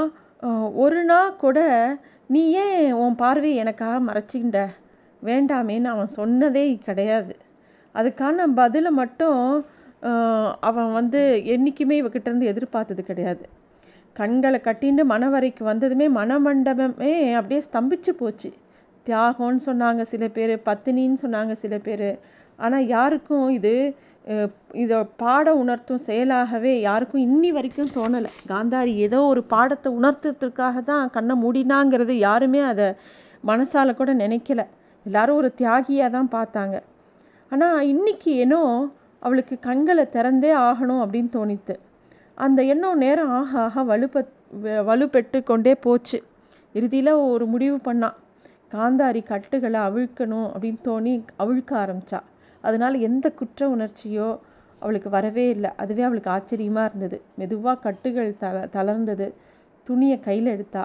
ஒரு 0.84 1.02
நாள் 1.12 1.40
கூட 1.44 1.60
நீ 2.34 2.42
ஏன் 2.64 2.86
உன் 3.04 3.20
பார்வையை 3.22 3.58
எனக்காக 3.64 3.98
மறைச்சிக்கிட்ட 4.10 4.62
வேண்டாமேன்னு 5.22 5.90
அவன் 5.94 6.16
சொன்னதே 6.20 6.66
கிடையாது. 6.88 7.34
அதுக்கான 7.96 8.48
பதிலை 8.60 8.92
மட்டும் 9.02 9.42
அவன் 10.70 10.90
வந்து 11.00 11.22
என்றைக்குமே 11.54 11.96
இவகிட்டேருந்து 12.02 12.50
எதிர்பார்த்தது 12.54 13.04
கிடையாது. 13.10 13.44
கண்களை 14.16 14.60
கட்டின்னு 14.66 15.04
மனவரைக்கு 15.12 15.64
வந்ததுமே 15.70 16.08
மனமண்டபமே 16.18 17.14
அப்படியே 17.38 17.62
ஸ்தம்பிச்சு 17.68 18.12
போச்சு. 18.22 18.50
தியாகம்னு 19.06 19.62
சொன்னாங்க 19.70 20.02
சில 20.12 20.28
பேர் 20.38 20.54
பத்தினின்னு 20.68 21.18
சொன்னாங்க 21.24 21.54
சில 21.64 21.78
பேர். 21.88 22.10
ஆனால் 22.60 22.90
யாருக்கும் 22.96 23.48
இது 23.58 23.74
இதை 24.82 24.98
பாட 25.22 25.48
உணர்த்தும் 25.62 26.06
செயலாகவே 26.08 26.74
யாருக்கும் 26.88 27.26
இன்னி 27.28 27.50
வரைக்கும் 27.56 27.92
தோணலை. 27.98 28.30
காந்தாரி 28.52 28.94
ஏதோ 29.06 29.20
ஒரு 29.32 29.42
பாடத்தை 29.54 29.90
உணர்த்துறதுக்காக 30.00 30.84
தான் 30.92 31.12
கண்ணை 31.16 31.36
மூடினாங்கிறது 31.44 32.14
யாருமே 32.28 32.62
அதை 32.72 32.88
மனசால் 33.44 33.98
கூட 34.00 34.12
நினைக்கல. 34.24 34.62
எல்லாரும் 35.06 35.40
ஒரு 35.42 35.50
தியாகியாக 35.62 36.16
தான் 36.18 36.30
பார்த்தாங்க. 36.38 36.76
ஆனால் 37.52 37.80
இன்னைக்கு 37.94 38.32
ஏனோ 38.44 38.62
அவளுக்கு 39.22 39.56
கண்களை 39.68 40.06
திறந்தே 40.16 40.52
ஆகணும் 40.68 41.02
அப்படின்னு 41.04 41.32
தோணித்து 41.38 41.76
அந்த 42.38 42.60
எண்ணம் 42.74 43.02
நேரம் 43.06 43.34
ஆக 43.40 43.52
ஆக 43.66 43.84
வலுப்ப 43.92 44.24
வலுப்பெற்று 44.90 45.40
கொண்டே 45.52 45.74
போச்சு. 45.86 46.18
இறுதியில் 46.76 47.14
ஒரு 47.34 47.46
முடிவு 47.54 47.78
பண்ணான் 47.88 48.18
காந்தாரி 48.74 49.22
கட்டுகளை 49.32 49.80
அவிழ்க்கணும் 49.88 50.48
அப்படின்னு 50.54 50.80
தோணி 50.88 51.14
அவிழ்க்க 51.44 51.74
ஆரம்பித்தாள் 51.84 52.28
அதனால் 52.64 52.96
எந்த 53.00 53.26
குற்ற 53.32 53.62
உணர்ச்சியோ 53.76 54.30
அவளுக்கு 54.80 55.10
வரவே 55.10 55.46
இல்லை. 55.50 55.70
அதுவே 55.78 56.04
அவளுக்கு 56.08 56.30
ஆச்சரியமாக 56.30 56.90
இருந்தது. 56.90 57.18
மெதுவாக 57.36 57.78
கட்டுகள் 57.86 58.32
தள 58.38 58.58
தளர்ந்தது. 58.76 59.28
துணியை 59.88 60.18
கையில் 60.20 60.50
எடுத்தா 60.56 60.84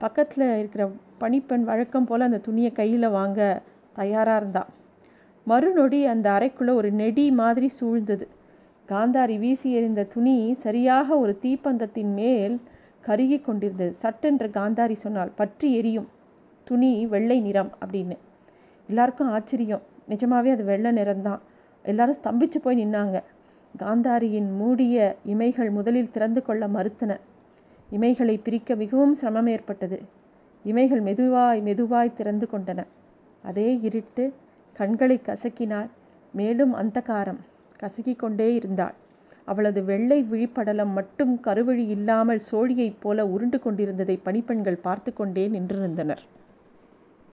பக்கத்தில் 0.00 0.46
இருக்கிற 0.58 0.82
பணிப்பெண் 1.18 1.64
வழக்கம் 1.70 2.06
போல் 2.06 2.26
அந்த 2.26 2.38
துணியை 2.38 2.72
கையில் 2.72 3.08
வாங்க 3.08 3.40
தயாராக 3.92 4.40
இருந்தாள் 4.40 4.72
மறுநொடி 5.46 6.00
அந்த 6.12 6.26
அறைக்குள்ளே 6.30 6.72
ஒரு 6.80 6.90
நெடி 6.92 7.24
மாதிரி 7.40 7.68
சூழ்ந்தது. 7.80 8.26
காந்தாரி 8.88 9.36
வீசி 9.38 9.68
எறிந்த 9.78 10.02
துணி 10.14 10.34
சரியாக 10.64 11.18
ஒரு 11.18 11.32
தீப்பந்தத்தின் 11.42 12.12
மேல் 12.20 12.54
கருகி 13.06 13.38
கொண்டிருந்தது. 13.40 13.92
சட்டென்று 13.92 14.48
காந்தாரி 14.48 14.96
சொன்னால் 15.04 15.32
பற்றி 15.36 15.68
எரியும். 15.74 16.08
துணி 16.66 16.92
வெள்ளை 17.06 17.38
நிறம் 17.40 17.72
அப்படின்னு. 17.82 18.16
எல்லாருக்கும் 18.88 19.30
ஆச்சரியம். 19.30 19.84
நிஜமாகவே 20.08 20.50
அது 20.50 20.64
வெள்ளை 20.64 20.92
நிறம்தான். 20.92 21.38
எல்லாரும் 21.82 22.16
ஸ்தம்பிச்சு 22.22 22.58
போய் 22.62 22.86
நின்னாங்க. 22.86 23.22
காந்தாரியின் 23.78 24.56
மூடிய 24.56 25.16
இமைகள் 25.26 25.70
முதலில் 25.70 26.10
திறந்து 26.10 26.42
கொள்ள 26.42 26.66
மறுத்தன. 26.66 27.16
இமைகளை 27.92 28.40
பிரிக்க 28.42 28.74
மிகவும் 28.74 29.14
சிரமம் 29.14 29.46
ஏற்பட்டது. 29.46 30.02
இமைகள் 30.64 31.02
மெதுவாய் 31.02 31.62
மெதுவாய் 31.62 32.12
திறந்து 32.12 32.48
கொண்டன. 32.52 32.86
அதே 33.42 33.78
இருட்டு 33.80 34.32
கண்களை 34.72 35.20
கசக்கினாள். 35.26 35.88
மேலும் 36.32 36.74
அந்தகாரம். 36.74 37.38
கசக்கி 37.80 38.16
கொண்டே 38.16 38.54
இருந்தாள். 38.54 38.94
அவளது 39.44 39.84
வெள்ளை 39.84 40.26
விழிப்படலம் 40.30 40.92
மட்டும் 40.92 41.40
கருவழி 41.44 41.86
இல்லாமல் 41.88 42.40
சோழியைப் 42.50 43.00
போல 43.00 43.26
உருண்டு 43.26 43.58
கொண்டிருந்ததை 43.58 44.16
பணிப்பெண்கள் 44.16 44.76
பார்த்து 44.76 45.12
கொண்டே 45.12 45.48
நின்றிருந்தனர். 45.48 46.24